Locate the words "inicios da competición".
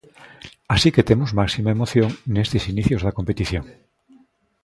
2.73-3.63